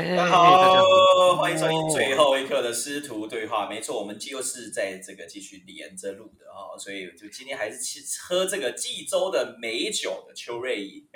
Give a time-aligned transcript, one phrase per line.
[0.00, 3.68] 哎，大家好，欢迎收听最后一刻的师徒对话。
[3.68, 11.06] 没错，我们就是在这个继续连着录的啊，所以就今天还是去喝这个济州的美酒的邱瑞怡。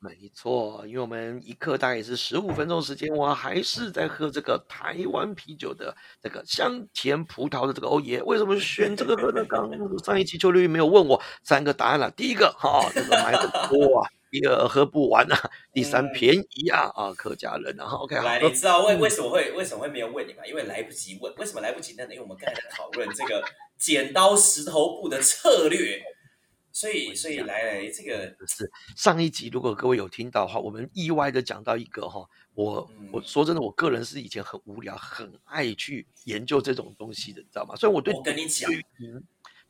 [0.00, 8.20] 没错，因为我们一刻大概也是十五分钟时间，我还是在喝这个台湾啤酒的这个香甜葡萄的这个欧耶。
[8.24, 9.44] 为什么选这个喝呢？
[9.48, 9.70] 刚
[10.04, 12.10] 上一期邱瑞怡没有问我三个答案了。
[12.10, 14.10] 第一个哈，这个买的多啊。
[14.30, 20.44] 第二喝不完啊，第三便宜啊啊，客家人啊，OK 来，你知道为为什么会为什么会没有问你吗？
[20.46, 22.02] 因为来不及问，为什么来不及呢？
[22.04, 23.44] 因为我们刚才在讨论这个
[23.78, 26.02] 剪刀石头布的策略，
[26.72, 37.76] 所以所以来来这个是上一集，如果各位有听到的话，我们意外的讲到一个哈，我我说真的，我个人是以前很无聊，很爱去研究这种东西的，你知道吗？
[37.76, 38.70] 所以我对我跟你讲，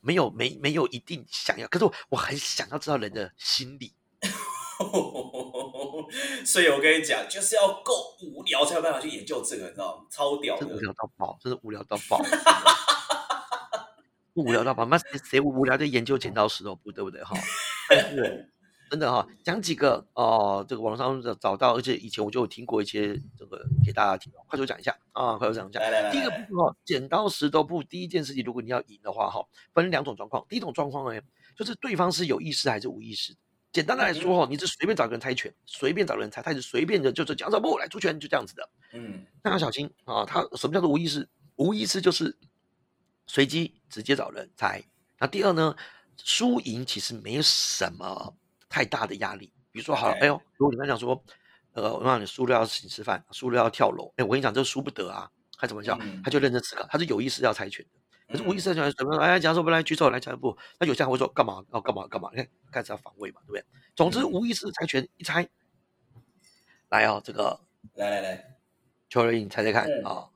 [0.01, 3.93] 没有没没有一定想要，可是我我很想要知道人的心理。
[6.45, 10.03] 所以，我跟你讲，就是要够无聊才有办法去研究这个，你知道吗？
[10.09, 12.21] 超屌的，无聊到爆，真是无聊到爆，
[14.35, 14.85] 无聊到爆。
[14.85, 17.23] 那谁无聊在研究剪刀石头布，对不对？
[17.23, 17.35] 哈，
[18.89, 25.79] 真的哈，讲几个哦，这个网上找到，而且以前我就有听过一些这个给大家听，快速讲一下啊，快速讲一下。
[25.79, 30.45] 来来来，第一个部分哦，剪刀石头布，第一件事情，如果你要赢的话哈，分两种状况。
[30.47, 31.21] 第一种状况呢，
[31.57, 33.35] 就是对方是有意识还是无意识。
[33.77, 38.67] 简单的来说哦，你是随便找个人猜拳，随便找人猜，他是随便的，就是讲什么来出拳，就这样子的。
[38.93, 40.25] 嗯，那要小心啊！
[40.25, 41.29] 他什么叫做无意识？
[41.57, 42.35] 无意识就是
[43.27, 44.83] 随机直接找人猜。
[45.19, 45.75] 那第二呢，
[46.23, 48.35] 输赢其实没有什么
[48.67, 49.53] 太大的压力。
[49.71, 51.23] 比如说，好，哎呦，如果你刚讲说，
[51.73, 55.29] 呃，我让你输了要请吃饭，输了要跳楼，哎，我跟你讲，这输不得啊！
[55.59, 55.95] 他怎么叫？
[56.23, 57.99] 他就认真思考，他是有意识要猜拳的。
[58.27, 59.17] 可是无意识讲什么？
[59.17, 61.63] 哎，假如说不来举手来下一步，那有些人会说干嘛？
[61.69, 62.05] 哦干嘛？
[62.07, 62.29] 干嘛？
[62.33, 63.63] 你看开始要防卫嘛，对不对？
[63.95, 65.47] 总之无意识猜拳一猜，
[66.89, 67.59] 来哦，这个
[67.95, 68.55] 来来来，
[69.09, 70.29] 邱瑞颖猜猜看啊。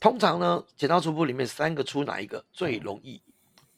[0.00, 3.22] 通常呢，剪刀出布里面三个出哪一个最容易？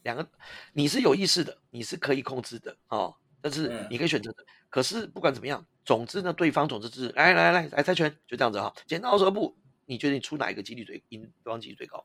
[0.02, 0.26] 两个
[0.72, 4.44] 你是有意识的，你是可以控制的哦，但是你可以选择的。
[4.70, 8.72] 可是不管怎么样，总之呢，对方总之是来来来来猜拳，就这样子哈。
[8.86, 11.22] 剪刀石头布，你决定出哪一个几率最赢？
[11.44, 12.04] 对方几率最高？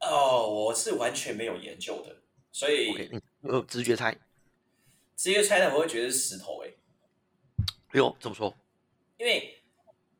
[0.00, 2.92] 哦，我是完全没有研究的，所以
[3.42, 4.12] 呃，直觉猜，
[5.16, 6.68] 直接猜的我会觉得是石头哎。
[7.88, 8.54] 哎呦，怎么说？
[9.16, 9.62] 因为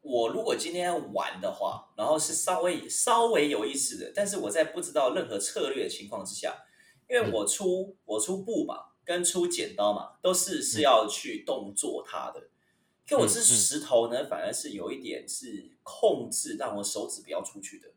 [0.01, 6.65] 我如果今天要玩的话，然后是稍微稍微有意思的，但是我在不知道任何策略的情况之下，
[7.09, 12.49] 因为我出我出布嘛，跟出剪刀嘛，都是是要去动作它的。
[13.07, 17.89] 可我是石头呢，反而是有一点是控制，让我手指不要出去的。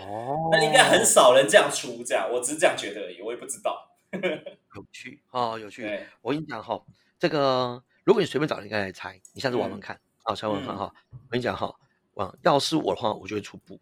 [0.00, 3.90] 哦， 那应该很少人这样出，这样我只是这样觉得而已，我也不知道。
[4.76, 6.00] 有趣哦，有趣。
[6.22, 6.80] 我跟你讲哈，
[7.18, 10.92] 这个如果你随便找人来猜，你下次玩玩看啊，猜玩看哈。
[11.10, 11.74] 我跟你讲哈，
[12.14, 13.80] 玩要是我的话，我就会出布。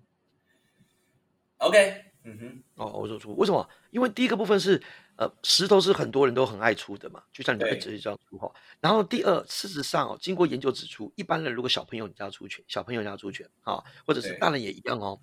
[1.58, 3.68] OK，嗯哼，哦，我就出，为什么？
[3.90, 4.82] 因为第一个部分是
[5.16, 8.50] 呃，石头是很多人都很爱出的嘛，就像你直接这样出哈。
[8.80, 15.20] 然后第二，事实上哦，经过研究指出，一般人如果小朋友你要出拳，小朋友要出拳啊，或者是大人也一样哦。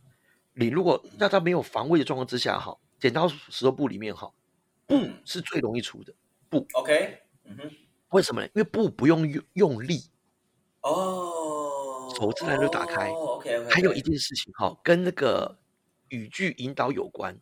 [0.53, 4.31] 你如果在他没有防卫的状况之下，哈，剪刀石头布里面，哈，
[4.85, 6.13] 布是最容易出的
[6.49, 6.65] 布。
[6.73, 7.71] OK，嗯哼，
[8.09, 8.47] 为什么呢？
[8.47, 10.01] 因为布不用用用力，
[10.81, 13.09] 哦，手自然就打开。
[13.09, 15.57] OK，还有一件事情，哈，跟那个
[16.09, 17.39] 语句引导有关。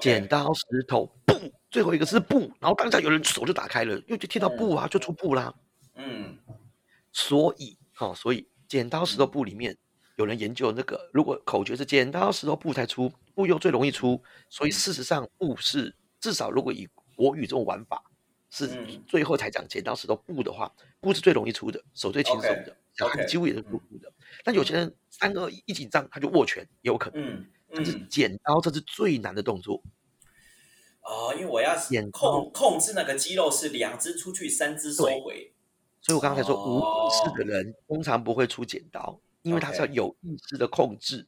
[0.00, 1.34] 剪刀石头布，
[1.70, 5.54] 最后一个是布，然后当下有人手就打开了，因为就听到布啊，就出布啦。
[5.94, 6.36] 嗯，
[7.12, 9.78] 所以，哈，所以剪刀石头布里面。
[10.16, 18.02] 有人研究那个，如果口诀是剪刀石头布才出，布又最容易出，所以事实上布是至少如果以国语这种玩法
[18.50, 18.68] 是
[19.06, 24.10] 最后才讲剪刀石头布的话，布是最容易出的，手最轻松的，小孩子几乎也是出布的。
[24.42, 27.46] 但有些人三个一紧张他就握拳，也有可能。
[27.74, 29.82] 但是剪刀这是最难的动作。
[31.02, 31.76] 哦，因为我要
[32.10, 35.52] 控控制那个肌肉是两只出去，三只收回。
[36.00, 39.20] 所以我刚才说无意识的人通常不会出剪刀。
[39.48, 41.26] 因为他是要有意识的控制，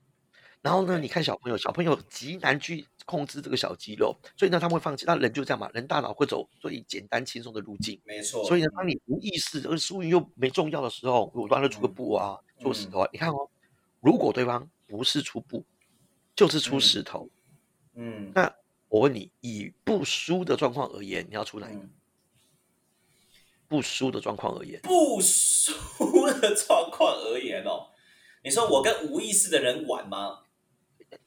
[0.61, 5.05] 然后呢，你看小朋友，小朋友极难去控制这个小肌肉，所以呢，他们会放弃。
[5.07, 8.45] 那人就这样嘛，人大脑会走最简单轻松的路径，没错。
[8.45, 13.09] 所以呢，当你无意识而输赢又没重要的时候，我端了出个布啊，出石头啊。
[13.13, 13.49] 你看哦，
[14.01, 15.65] 如果对方不是出布，
[16.35, 17.31] 就是出石头，
[17.95, 18.53] 嗯，那
[18.89, 21.83] 我问你，以不输的状况而言，你要出哪一个？
[23.69, 27.87] 不输的状况而言，不输的状况而言哦。
[28.49, 30.39] 你说我跟无意识的人玩吗？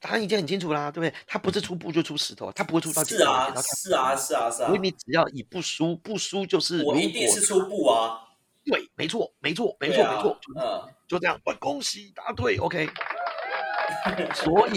[0.00, 1.14] 答案已经很清楚啦，对不对？
[1.24, 4.66] 他不是出布就出石头，他不会出到是啊，是啊，是啊，是啊。
[4.66, 8.18] 所以你只要以不输，不输就是我一定是出布啊。
[8.64, 11.40] 对，没错，没错，没错，没错，就嗯，就这样。
[11.44, 12.88] 哇，恭喜答对，OK。
[14.34, 14.72] 所以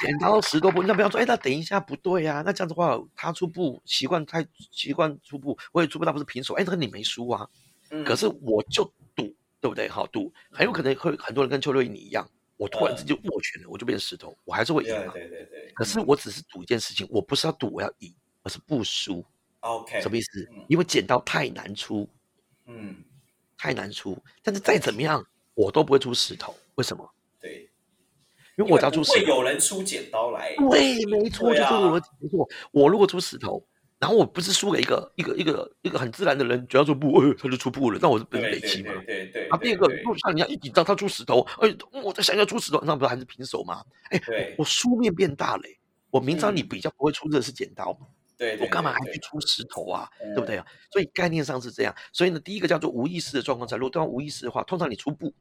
[0.00, 1.20] 剪刀石头布，你要不要说？
[1.20, 6.54] 哎，那等一下不对啊，那这样子的话，他出布习惯太习惯出布，我也出不到，不是平手。
[6.54, 7.48] 哎，那个你没输啊，
[7.90, 8.92] 嗯可是我就赌，
[9.64, 9.88] 对不对？
[9.88, 12.28] 好赌，很有可能会很多人跟邱瑞你一样，
[12.58, 15.12] 我突然之间握拳了，我就变成石头，我还是会赢对嘛。
[15.14, 19.24] 对对对，可是我只是赌一件事情，我不是要赌我要赢，而是不输。
[19.60, 20.66] OK 什么意思嗯？
[20.68, 22.06] 因为剪刀太难出，
[22.66, 22.94] 嗯，
[23.56, 24.22] 太难出。
[24.42, 26.54] 但是再怎么样，我都不会出石头。
[26.74, 27.10] 为什么？
[27.40, 27.70] 对，
[28.58, 29.26] 因为我只要出石头。
[29.26, 32.46] 有人出剪刀来，对，没错，就这个逻辑没错。
[32.70, 33.66] 我如果出石头，
[34.04, 39.24] 然后我不是输给一个一个一个一个很自然的人，只要出布，呃，他就出布了，那我是不是对对北七嘛对？
[39.24, 43.82] 对对，啊，第二个，对如果像人家一紧张，他出石头，哎，嗯我在想要出石头，那不是还是平手吗？
[44.10, 44.20] 哎，
[44.58, 45.78] 我输面变大嘞。
[46.10, 47.98] 我明知道你嗯比较不会出的是剪刀，
[48.36, 50.06] 对对，我干嘛还去出石头啊？
[50.22, 50.66] 嗯对不对啊？
[50.92, 51.94] 所以概念上是这样。
[52.12, 55.32] 所以呢，第一个叫做无意识的状况下，如果对方无意识的话，通常你出布，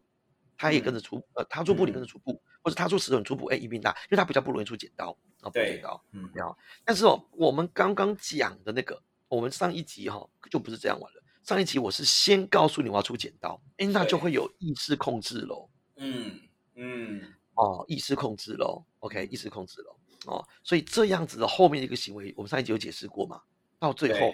[0.58, 6.04] 他也跟着出，呃，他出布你跟着出布，或者他出石头你出布，哎，一并大，因为他比较不容易出剪刀啊，不对剪刀。
[6.12, 11.24] 嗯好，但是哦，我们刚刚讲的那个，我们上一集哈、哦、就不是这样玩了。
[11.44, 15.70] 上一集我是先告诉你我要出剪刀，哎，那就会有意识控制喽。
[15.98, 16.40] 嗯
[16.76, 17.22] 嗯
[17.56, 19.96] 哦，意识控制喽，OK，意识控制喽，
[20.26, 23.42] 哦，所以这样子的后面的一个行为，我们上一集有解释过嘛？
[23.78, 24.34] 到最后，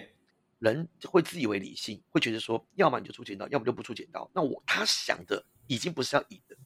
[0.60, 4.30] 人会自以为理性，会觉得说，要么你就出剪刀，要么就不出剪刀。
[4.32, 6.56] 那我他想的已经不是要赢的，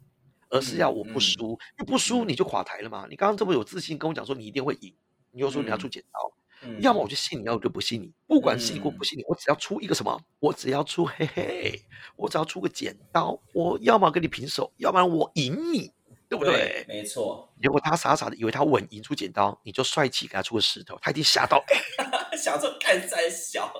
[0.55, 3.07] 而是要我不嗯输，因为不输嗯你就垮台了嘛。
[3.11, 4.95] 你刚刚这么有自信跟我讲说你一定会赢，
[5.33, 8.13] 你又说你要出嗯剪刀，嗯，要么我就信你，要么我就不信你。
[8.29, 11.83] 不管信你或不信你，我只要出一个什么，我只要出嘿嘿，
[12.15, 15.91] 我只要出个剪刀，我要么跟你平手，要不然我赢你，
[16.29, 16.85] 对不对？
[16.87, 23.73] 没错，结果他傻傻的以为他稳赢出剪刀，你就帅气给他出个石头，他一定吓到，哎， 想说干三小，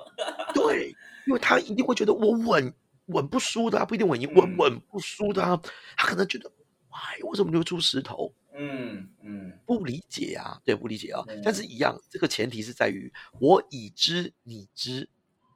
[0.53, 0.93] 对，
[1.29, 2.75] 因为他一定会觉得我稳
[3.07, 5.61] 稳不输的、啊，不一定稳赢，稳嗯稳不输的、啊，
[5.97, 6.51] 他可能觉得，
[6.95, 8.33] 哎，为什么你会出石头？
[8.57, 11.25] 嗯嗯不理解啊，对，不理解啊。
[11.43, 15.09] 但嗯是一样，这个前提是在于我已知你知，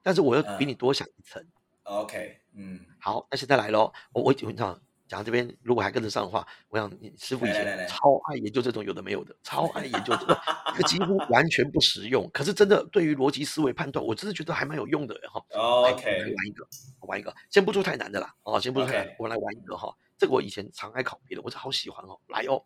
[0.02, 1.44] 但是我又比你多想一层。
[1.84, 4.52] ，OK，嗯，好，那现在来喽，我我我讲
[5.06, 10.36] 讲到这边，如果还跟得上的话，我想你师傅以前超爱研究这种有的没有的，超爱研究这个，
[10.74, 15.40] 这个几乎完全不实用，可是真的对于逻辑思维判断，我真的觉得还蛮有用的哈。
[15.50, 16.68] 来我们来 OK，玩一个，
[17.02, 19.94] 玩一个，先不出太难的啦，哦，先不出太难 OK 我来玩一个哈。
[20.18, 22.18] 这个我以前常爱考别的，我是好喜欢哦。
[22.26, 22.64] 来哦，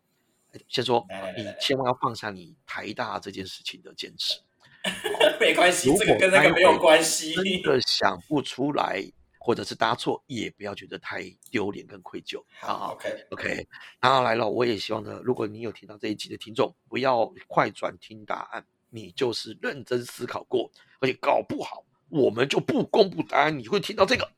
[0.67, 1.05] 先说
[1.37, 4.41] 你千万要放下你台大这件事情的坚持。
[5.39, 9.01] 没关系，这个跟那个没有关系，真的想不出来，
[9.39, 12.91] 或者是答错，也不要觉得太丢脸跟愧疚好啊。
[12.91, 13.65] ，OK，OK，
[14.01, 24.29] 然后来了，我也希望呢，如果你有听到这一集的听众，不要快转听答案，你就是认真思考过，而且搞不好我们就不公布答案，你会听到这个。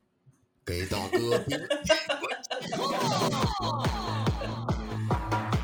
[0.66, 1.54] 给大哥比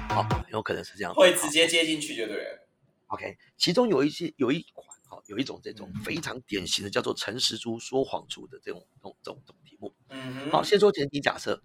[0.08, 1.12] 好，很 有可能是这样。
[1.12, 2.68] 会直接接进去就对了。
[3.08, 9.92] OK，其中有一些有一款哈、有一种这种嗯非常典型的叫做诚实猪说谎猪的这种这种这种这种题目。
[10.10, 11.60] 嗯哼，好，先说前提假设，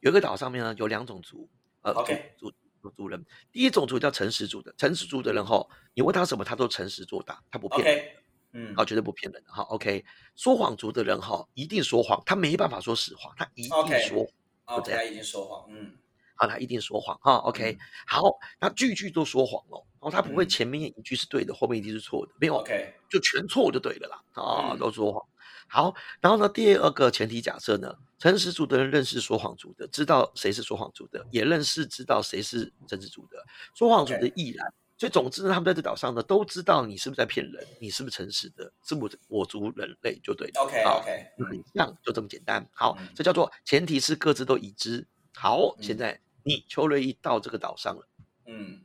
[0.00, 1.48] 有一个岛上面呢有两种族，
[1.80, 2.52] 呃 OK 族
[2.82, 3.24] 族族人。
[3.50, 8.04] 第一种族叫诚实族的，诚实族的人哈，你问他什么，他都诚实作答，他不骗人。
[8.54, 9.62] 嗯好，绝对不骗人的哈。
[9.64, 10.04] OK，
[10.36, 14.30] 说谎族的人哈，一定说谎，他没办法说实话，他一定说就
[14.64, 15.92] ，OK，这样他已经说谎，嗯
[16.36, 17.34] 好，他一定说谎哈。
[17.36, 18.22] OK，好，
[18.58, 25.22] 他句句都说谎哦，然后他不会嗯前面一句是对的，后面一句是错的，没有，OK，就全错就对了啦，啊，嗯都说谎。
[25.66, 33.38] 好，然后呢，第二个前提假设呢，诚实族的人认识说谎族的，知道谁是说谎族的，也认识知道谁是真实族的，
[33.74, 34.72] 说谎族的亦然。
[35.04, 40.62] 所以总之呢，他们在这岛上呢，都知道你是不是在骗人，你是不是诚实的，是我我族人类就对了。
[40.62, 42.66] OK 好 OK，就很像，就这么简单。
[42.72, 45.06] 好嗯，这叫做前提是各自都已知。
[45.34, 48.08] 好，现嗯在你邱瑞一到这个岛上了。
[48.46, 48.80] 嗯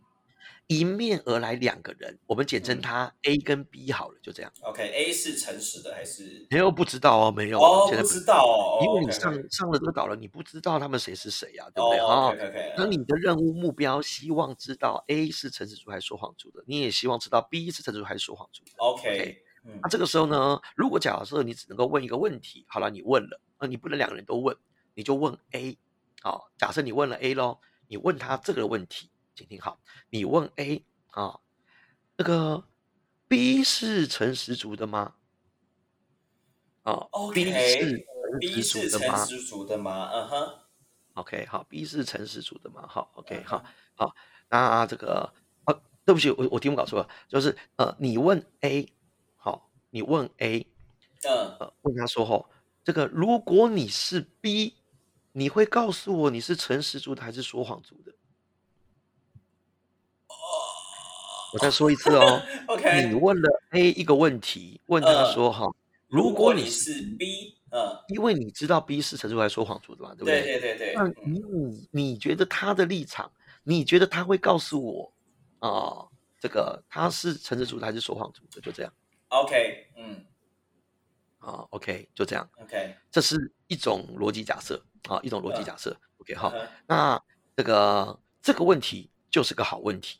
[0.70, 4.52] 迎面而来两个人，我们简称嗯他 A 跟 B 好了，就这样。
[4.62, 6.46] ，OK，A 是诚实的还是？
[6.52, 12.00] 没有不知道哦，没有，哦，现在不知道哦，因为你上上了这个岛了，你不知道他们谁是谁呀、对不对？
[12.00, 18.72] 哦、，OK OK，那你的任务目标希望知道 A 是诚实族还是说谎族的，你也希望知道 B 是诚实族还是说谎族的。
[18.78, 24.56] OK，嗯那这个时候呢，如果假设你只能够问一个问题，好了，你问了，那你不能两个人都问，
[24.94, 25.76] 你就问 A。
[26.22, 29.10] 好，假设你问了 A 咯，你问他这个问题，
[29.40, 29.80] 请听好，
[30.10, 31.40] 你问 A 啊，
[32.18, 32.62] 那个
[33.30, 35.16] B 是诚实族的吗？
[36.84, 38.06] 啊 OK，，B 是
[38.42, 40.10] B 诚实是族的吗诚实族的吗？
[40.12, 40.60] 嗯哼
[41.14, 42.86] ，？OK，好，B 是诚实族的吗？
[42.86, 43.64] 好，OK，嗯好，
[43.96, 44.14] 好，
[44.50, 48.92] 那这个啊，对不起，我我题目搞错了，就是呃，你问 A，
[49.38, 50.68] 好，你问 A，
[51.24, 52.50] 嗯呃，问他说吼，
[52.84, 54.76] 这个如果你是 B，
[55.32, 58.14] 你会告诉我你是诚实族的还是说谎族的？
[61.52, 65.66] 我再说一次哦， 你，OK，你问了 A 一个问题，问他呃，说哈，
[66.08, 70.60] 如如果你是是 B，呃，因为你知道 B 是诚实族还是说谎族的嘛，对不对对？
[70.60, 73.32] 对对对，那嗯，你你你觉得他的立场，
[73.64, 75.14] 你觉得他会告诉我
[75.60, 76.08] 啊、
[76.40, 78.62] 这个他是诚实族的还是说谎主的？
[78.62, 78.94] 就这样
[79.30, 80.26] OK，嗯
[81.40, 83.36] 啊，OK，就这样，，OK，这是
[83.68, 85.96] 一种逻辑假设啊，一种逻辑嗯假设。
[86.20, 86.54] OK，好，
[86.88, 87.22] 那
[87.56, 90.20] 这个这个问题就是个好问题。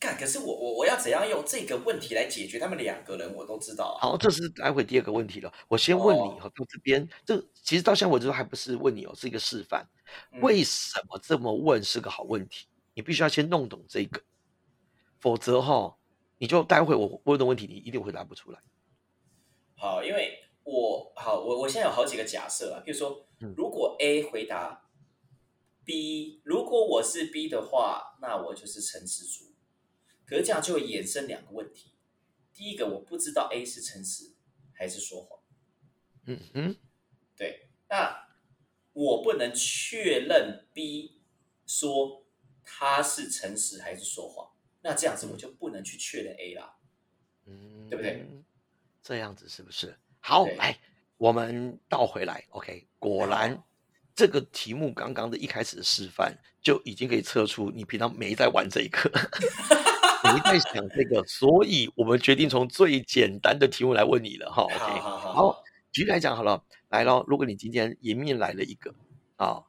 [0.00, 4.00] 干，可是我我我要怎样用这个问题来解决他们两个人，我都知道啊。
[4.00, 5.52] 好，这是待会第二个问题了。
[5.66, 9.88] 我先问你哦，哈，到这边，这其实到现在为止都还不是问你哦，是一个示范。
[10.32, 12.66] 嗯为什么这么问是个好问题？
[12.94, 14.22] 你必须要先弄懂这个，
[15.18, 15.96] 否则哈，
[16.38, 18.60] 你就待会我问的问题你一定回答不出来。
[19.76, 24.84] 好，因为我好，我我现在有好几个假设啊，比如说嗯，如果 A 回答
[25.84, 29.47] B，如果我是 B 的话，那我就是诚实族。
[30.28, 31.92] 可是这样就会衍生两个问题。
[32.52, 34.34] 第一个，我不知道 A 是诚实
[34.74, 35.40] 还是说谎。
[36.26, 36.76] 嗯哼，
[37.36, 38.28] 对，那
[38.92, 41.22] 我不能确认 B
[41.66, 42.26] 说
[42.64, 44.50] 他是诚实还是说谎，
[44.82, 46.76] 那这样子我就不能去确认 A 啦。
[47.46, 48.26] 嗯，对不对？
[49.02, 49.96] 这样子是不是？
[50.20, 50.78] 好，来，
[51.16, 52.44] 我们倒回来。
[52.50, 53.62] OK，果然
[54.14, 59.10] 这个题目刚刚的一开始的示范就已经可以测出你平常没在玩这一课，
[60.24, 64.62] 没在想这个，所以我们决定从最简单的题目来问你了哈。
[64.62, 68.94] OK，好好好好，举例来讲好了，来咯，如果你今天迎面来了一个
[69.36, 69.62] 啊，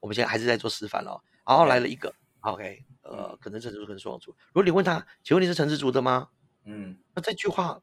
[0.00, 4.30] 我们现在还是在做示范咯，然后来了一个，OK，呃嗯，可能诚实族，可能双族。
[4.48, 6.28] 如果你问他，请问你是诚实族的吗？
[6.64, 7.80] 嗯，那这句话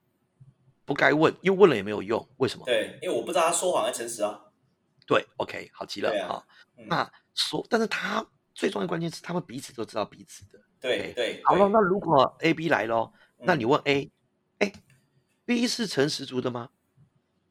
[0.85, 2.27] 不该问，因为问了也没有用。
[2.37, 2.65] 为什么？
[2.65, 4.41] 对，因为我不知道他说谎还是诚实啊。
[5.05, 6.43] 对，OK，好极了对啊
[6.87, 10.59] 那说，但是他最重要的关键是他们彼此都知道彼此的。
[10.79, 14.11] 对对，好了，那如果 A、B 来咯，那嗯你问 A，
[14.59, 14.71] 哎
[15.45, 16.69] ，B 是诚实族的吗？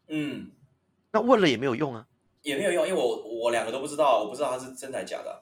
[0.09, 0.53] 嗯
[1.13, 2.07] 那问了也没有用啊。
[2.43, 5.37] 也没有用，因为我我两个都不知道，我不知道他是真的还是假的啊。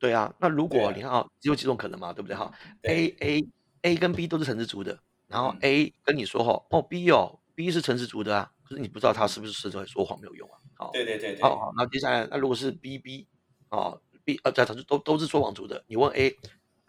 [0.00, 2.50] 对啊，那如果你看啊，只有几种可能嘛，对不对哈
[2.82, 3.48] ？A A
[3.82, 10.58] A 跟 B 都是诚实族的，然后嗯 A 跟你说哈，哦 B 哦 B 是诚实族的啊，可是你不知道他是不是实在说谎没有用啊。
[10.74, 13.28] 好，对对对对，好好，那接下来那如果是 B B
[13.68, 16.36] 哦 B 呃，这都都是说谎族的，你问 A，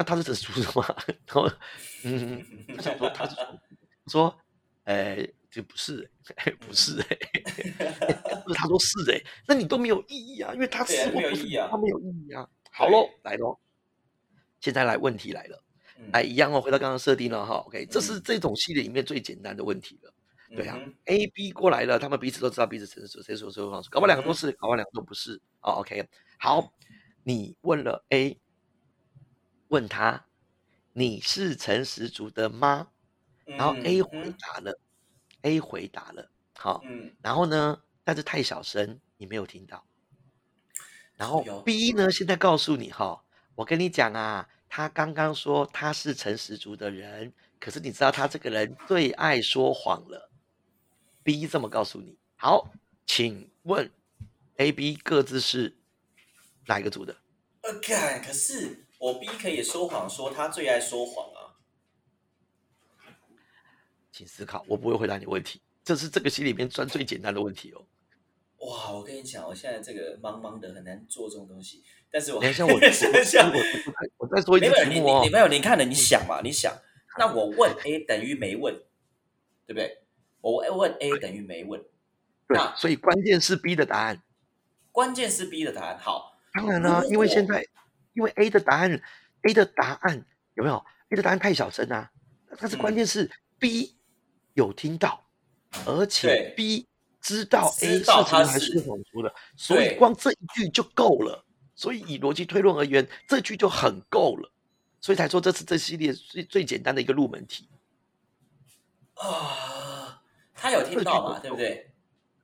[0.02, 0.96] 那他是诚实族的吗？
[1.28, 1.48] 然后
[2.04, 2.44] 嗯，
[2.76, 3.60] 他想说他是说
[4.08, 4.40] 说，
[4.86, 7.18] 哎，这不是哎，不是哎，
[8.44, 12.50] 不是他说是哎，那你都没有意义啊，因为他对啊是或不是没有意义啊他没有意义啊。
[12.72, 13.60] 好对喽，来喽，
[14.60, 15.64] 现在来问题来了，
[16.00, 20.12] 嗯来一样哦，回到刚刚设定了哈，OK，这是嗯这种系列里面最简单的问题了。
[20.56, 25.40] 对啊嗯，A、B 过来了，他们彼此都知道彼此诚实，谁说谁说谎，搞不好两个都嗯是，搞不好两个都不是。
[25.62, 26.74] 哦，OK，好，
[27.24, 28.38] 你问了 A，
[29.72, 30.26] 问他
[30.92, 32.90] 你是诚实族的吗？
[33.46, 34.80] 然后 A 回嗯答了
[35.44, 39.86] ，A 回答了，好，嗯然后呢，但是太小声，你没有听到。
[41.16, 43.24] 然后 B 呢，现在告诉你哈，
[43.56, 50.30] 我跟你讲啊，他刚刚说他是诚实族的人，可是你知道他这个人最爱说谎了。
[51.24, 52.70] B 这么告诉你，好，
[53.06, 53.90] 请问
[54.58, 55.78] A、B 各自是
[56.66, 57.16] 哪一个族的？
[57.62, 61.58] 呃，干，可是我 B 可以说谎，说他最爱说谎啊。
[64.12, 67.84] 请思考，我不会回答你问题，这是这个戏里面算最简单的问题哦。
[68.60, 73.58] 哇，我跟你讲，我现在这个茫茫的很难做这种东西，但是我等一下 我我想一下我，
[74.20, 75.34] 我我再说一没有你次题目哦你你。
[75.34, 76.72] 没有你看了，你想嘛，你想，
[77.18, 78.76] 那我问 A 等于没问，
[79.66, 80.04] 对不对？
[80.42, 81.82] 我问 A 等于没问，
[82.48, 84.22] 对那，所以关键是 B 的答案。
[84.92, 85.98] 关键是 B 的答案。
[85.98, 87.66] 好，当然啦、如果因为现在
[88.14, 89.02] 因为 A 的答案
[89.44, 92.12] ，A 的答案有没有？A 的答案太小声啊，
[92.58, 93.98] 但是关嗯键是 B
[94.54, 95.26] 有听到，
[95.86, 96.88] 而且 B
[97.22, 101.46] 知道 A 是道他什么还是是谎说的，所以光这一句就够了。
[101.74, 104.52] 所以以逻辑推论而言，这句就很够了，
[105.00, 107.68] 所以才说这是这系列最最简单的一个入门题。
[109.16, 110.22] 啊，
[110.54, 111.40] 他有听到嘛？
[111.40, 111.92] 对不对？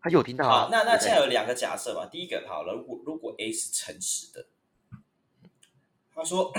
[0.02, 0.70] 他有听到啊好，？
[0.72, 2.08] 那那现在有两个假设嘛。
[2.08, 4.48] 第一个，好了，如果如果 A 是诚实的，
[6.18, 6.52] 他说，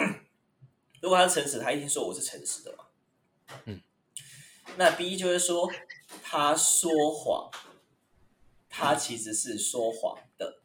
[1.03, 2.85] 如果他是诚实，他一定说我是诚实的嘛。
[3.65, 3.81] 嗯，
[4.77, 5.69] 那 B 就是说
[6.23, 7.51] 他说谎，
[8.69, 10.61] 他其实是说谎的。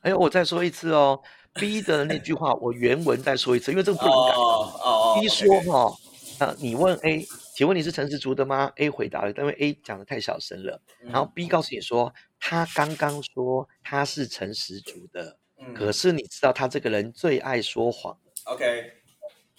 [0.00, 1.20] 哎呦，我再说一次哦
[1.52, 4.32] ，B 的那句话我原文再说一次，因为这个不能改。
[4.36, 5.94] 哦哦 B 说哈，
[6.38, 10.80] 呃，你问 A，请问你是诚实族的吗？A 回答了，因为 A 讲的太小声了。
[11.00, 18.18] 然后嗯 B 告诉你说，他刚刚说他是诚实族的，嗯可是你知道他这个人最爱说谎。
[18.44, 18.92] OK，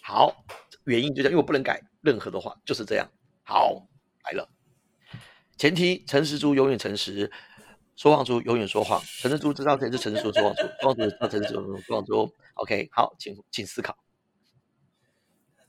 [0.01, 0.45] 好，
[0.85, 3.09] 原因就这样，因为我不能改任何的话，就是这样。
[3.43, 3.87] 好，
[4.25, 4.49] 来了，
[5.57, 7.31] 前提诚实猪永远诚实，
[7.95, 9.01] 说谎猪永远说谎。
[9.19, 12.33] 诚实猪知道谁是诚实猪，说谎猪，说谎族知道谁是说谎猪。
[12.55, 13.97] OK，好，请请思考。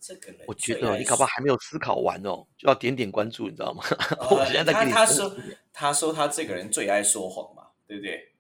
[0.01, 3.83] 这个人我觉得你搞不好还没有思考完哦，就要点点关注，你知道吗？
[4.21, 5.37] 呃我现在在他给你分他说
[5.73, 8.35] 他说他这个人最爱说谎嘛，对不对？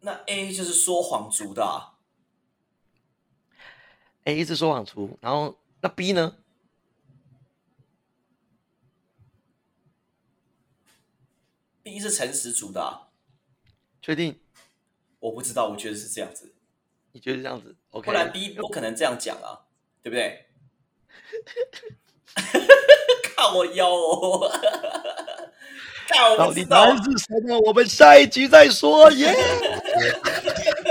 [0.06, 1.98] 那 A 就是说谎族的、啊
[4.26, 6.38] ，A 是说谎族，然后那 B 呢
[11.82, 13.10] ？B 是诚实族的、啊，
[14.00, 14.40] 确定？
[15.18, 16.54] 我不知道，我觉得是这样子，
[17.14, 18.06] 你觉得这样子？OK？
[18.06, 19.66] 不然 B 不可能这样讲啊，
[20.04, 20.46] 对不对？
[23.24, 24.52] 看我腰哦，
[26.38, 27.60] 到底答案，是什么？
[27.66, 29.36] 我们下一集再说耶。